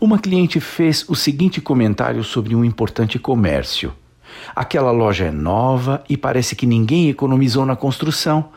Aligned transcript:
Uma 0.00 0.18
cliente 0.18 0.60
fez 0.60 1.04
o 1.10 1.14
seguinte 1.14 1.60
comentário 1.60 2.24
sobre 2.24 2.54
um 2.54 2.64
importante 2.64 3.18
comércio. 3.18 3.92
Aquela 4.56 4.90
loja 4.90 5.26
é 5.26 5.30
nova 5.30 6.02
e 6.08 6.16
parece 6.16 6.56
que 6.56 6.64
ninguém 6.64 7.10
economizou 7.10 7.66
na 7.66 7.76
construção. 7.76 8.48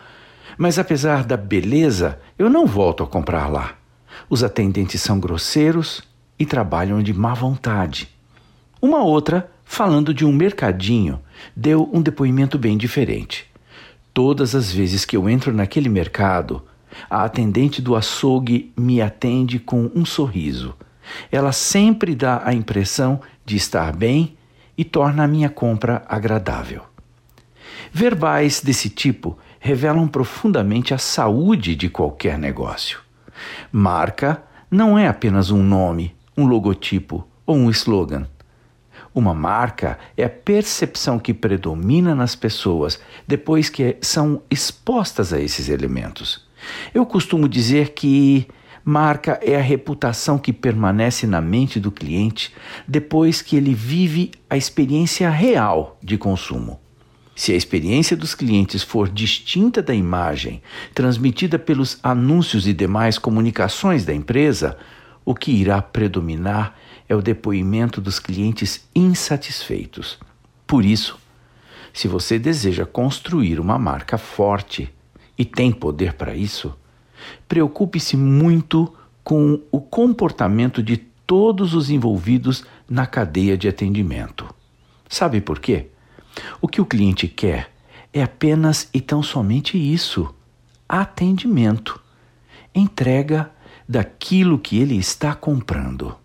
Mas 0.58 0.79
apesar 0.79 1.26
da 1.26 1.36
beleza, 1.36 2.18
eu 2.40 2.50
não 2.50 2.66
volto 2.66 3.04
a 3.04 3.08
comprar 3.08 3.50
lá. 3.52 3.74
Os 4.29 4.42
atendentes 4.42 5.02
são 5.02 5.20
grosseiros 5.20 6.02
e 6.40 6.46
trabalham 6.46 7.04
de 7.04 7.14
má 7.14 7.34
vontade. 7.34 8.07
Uma 8.82 9.04
outra, 9.04 9.52
falando 9.66 10.14
de 10.14 10.25
um 10.25 10.32
mercadinho, 10.32 11.20
deu 11.54 11.89
um 11.91 12.02
depoimento 12.02 12.57
bem 12.57 12.78
diferente. 12.78 13.52
Todas 14.14 14.55
as 14.55 14.71
vezes 14.71 15.04
que 15.04 15.18
eu 15.18 15.28
entro 15.28 15.54
naquele 15.54 15.89
mercado, 15.89 16.64
a 17.10 17.25
atendente 17.25 17.82
do 17.82 17.98
açougue 17.98 18.71
me 18.78 19.02
atende 19.02 19.60
com 19.60 19.91
um 19.94 20.05
sorriso. 20.05 20.73
Ela 21.32 21.52
sempre 21.52 22.16
dá 22.16 22.41
a 22.43 22.54
impressão 22.54 23.22
de 23.45 23.55
estar 23.55 23.95
bem 23.95 24.38
e 24.77 24.84
torna 24.84 25.23
a 25.23 25.27
minha 25.27 25.49
compra 25.49 26.03
agradável. 26.08 26.84
Verbais 27.91 28.62
desse 28.62 28.89
tipo 28.89 29.38
revelam 29.59 30.08
profundamente 30.08 30.94
a 30.94 30.98
saúde 30.98 31.76
de 31.76 31.89
qualquer 31.89 32.38
negócio. 32.38 32.99
Marca 33.72 34.44
não 34.70 34.98
é 34.98 35.08
apenas 35.08 35.52
um 35.52 35.62
nome, 35.62 36.16
um 36.36 36.45
logotipo 36.45 37.27
ou 37.45 37.55
um 37.55 37.70
slogan. 37.70 38.27
Uma 39.14 39.34
marca 39.34 40.00
é 40.17 40.23
a 40.23 40.30
percepção 40.30 41.20
que 41.20 41.34
predomina 41.34 42.16
nas 42.16 42.36
pessoas 42.36 43.00
depois 43.27 43.70
que 43.70 43.98
são 44.02 44.41
expostas 44.50 45.31
a 45.31 45.39
esses 45.39 45.70
elementos. 45.70 46.48
Eu 46.94 47.05
costumo 47.05 47.48
dizer 47.48 47.89
que 47.89 48.48
marca 48.84 49.40
é 49.42 49.55
a 49.55 49.62
reputação 49.62 50.38
que 50.38 50.52
permanece 50.52 51.26
na 51.26 51.40
mente 51.40 51.80
do 51.80 51.92
cliente 51.92 52.54
depois 52.88 53.42
que 53.42 53.56
ele 53.56 53.73
vive 53.73 54.32
a 54.50 54.58
experiência 54.58 55.30
real 55.30 55.98
de 56.03 56.17
consumo. 56.17 56.80
Se 57.36 57.52
a 57.52 57.56
experiência 57.56 58.16
dos 58.16 58.36
clientes 58.36 58.84
for 58.84 59.09
distinta 59.09 59.81
da 59.81 59.94
imagem 59.94 60.62
transmitida 60.94 61.58
pelos 61.58 61.98
anúncios 62.03 62.67
e 62.67 62.73
demais 62.73 63.17
comunicações 63.17 64.06
da 64.06 64.14
empresa, 64.14 64.78
o 65.25 65.34
que 65.34 65.52
irá 65.52 65.81
predominar 65.81 66.75
é 67.08 67.16
o 67.16 67.22
depoimento 67.22 68.00
dos 68.00 68.20
clientes 68.20 68.88
insatisfeitos. 68.94 70.20
Por 70.68 70.86
isso, 70.86 71.18
se 71.92 72.08
você 72.08 72.38
deseja 72.38 72.86
construir 72.86 73.59
uma 73.59 73.80
marca 73.80 74.18
forte 74.18 74.92
e 75.38 75.45
tem 75.45 75.72
poder 75.72 76.14
para 76.14 76.36
isso, 76.36 76.75
preocupe-se 77.47 78.17
muito 78.17 78.93
com 79.23 79.61
o 79.71 79.79
comportamento 79.79 80.83
de 80.83 80.97
todos 80.97 81.73
os 81.73 81.89
envolvidos 81.89 82.66
na 82.89 83.05
cadeia 83.05 83.57
de 83.57 83.67
atendimento. 83.67 84.53
Sabe 85.07 85.41
por 85.41 85.59
quê? 85.59 85.88
O 86.61 86.67
que 86.67 86.81
o 86.81 86.85
cliente 86.85 87.27
quer 87.27 87.71
é 88.11 88.21
apenas 88.21 88.89
e 88.94 88.99
tão 89.01 89.23
somente 89.23 89.77
isso: 89.77 90.33
atendimento, 90.88 91.99
entrega 92.73 93.51
daquilo 93.88 94.59
que 94.59 94.79
ele 94.79 94.97
está 94.97 95.35
comprando. 95.35 96.16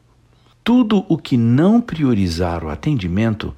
Tudo 0.63 1.05
o 1.09 1.17
que 1.17 1.37
não 1.37 1.81
priorizar 1.81 2.63
o 2.65 2.69
atendimento 2.69 3.55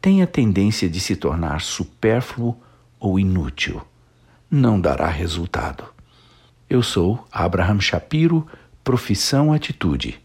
tem 0.00 0.22
a 0.22 0.26
tendência 0.26 0.88
de 0.88 1.00
se 1.00 1.16
tornar 1.16 1.60
supérfluo 1.60 2.56
ou 2.98 3.18
inútil. 3.18 3.80
Não 4.50 4.80
dará 4.80 5.08
resultado. 5.08 5.95
Eu 6.68 6.82
sou 6.82 7.24
Abraham 7.30 7.78
Shapiro, 7.78 8.44
profissão 8.82 9.52
atitude. 9.52 10.20